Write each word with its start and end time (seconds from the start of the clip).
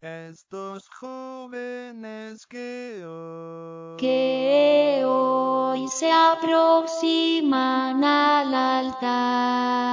Estos 0.00 0.88
jóvenes 0.90 2.46
que 2.46 3.04
hoy, 3.04 3.96
que 3.98 5.02
hoy 5.04 5.88
se 5.88 6.12
aproximan 6.12 8.04
al 8.04 8.54
altar, 8.54 9.87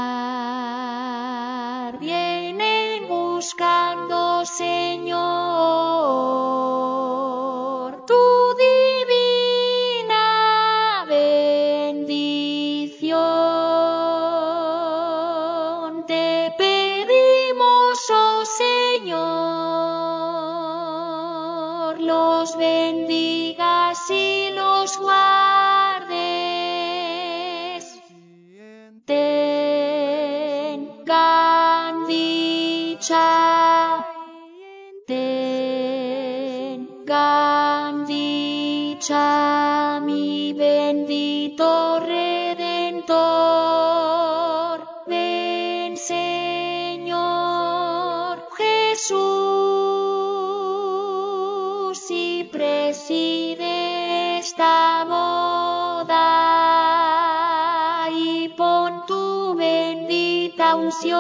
los 22.06 22.56
bendigas 22.58 24.10
y 24.10 24.52
los 24.52 24.98
guardes. 25.00 26.16
Tengan 29.06 29.96
dicha, 32.08 33.26
tengan 35.08 35.56
dicha, 38.06 40.00
mi 40.02 40.54
bendito 40.54 41.85
preside 52.96 54.40
esta 54.40 55.04
boda 55.04 56.16
y 58.10 58.48
pon 58.50 59.06
tu 59.06 59.54
bendita 59.56 60.76
unción 60.76 61.20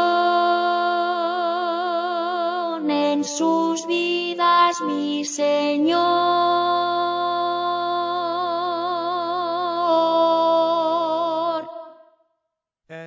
en 2.89 3.23
sus 3.25 3.85
vidas, 3.87 4.81
mi 4.81 5.25
Señor. 5.25 6.55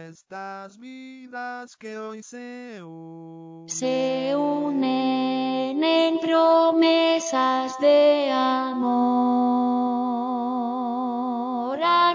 estas 0.09 0.79
vidas 0.79 1.77
que 1.77 1.99
hoy 1.99 2.23
se 2.23 2.83
unen, 2.83 3.69
se 3.69 4.35
unen 4.37 5.85
en 5.85 6.19
promesas 6.19 7.79
de 7.79 8.28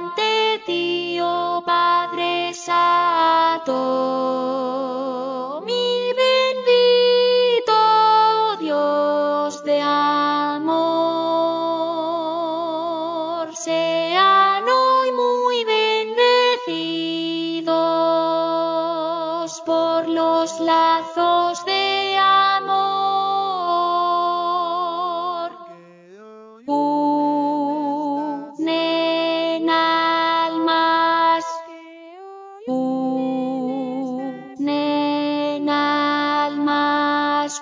ante 0.04 0.62
ti, 0.66 1.18
oh 1.22 1.62
Padre 1.66 2.54
Santo, 2.54 3.72
mi 5.66 6.12
bendito 6.22 7.78
Dios 8.60 9.64
de 9.64 9.80
amor, 9.82 10.76
sean 13.56 14.64
hoy 14.68 15.12
muy 15.14 15.64
bendecidos 15.64 16.02
por 19.66 20.10
los 20.10 20.60
lazos 20.60 21.64
de 21.64 22.18
amor. 22.18 23.03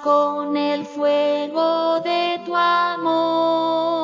Con 0.03 0.57
el 0.57 0.85
fuego 0.85 2.00
de 2.01 2.41
tu 2.45 2.56
amor. 2.56 4.01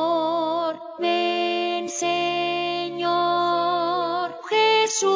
Ven, 0.99 1.89
Señor 1.89 3.07
Jesús, 4.49 5.07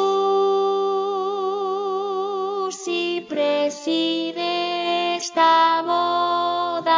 y 2.86 3.20
preside 3.28 5.16
esta 5.16 5.82
boda 5.82 6.92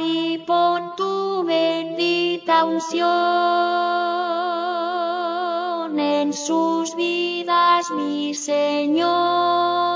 y 0.00 0.38
pon 0.38 0.96
tu 0.96 1.44
bendita 1.44 2.64
unción 2.64 3.04
en 5.98 6.32
sus 6.32 6.96
vidas, 6.96 7.90
mi 7.90 8.34
Señor. 8.34 9.93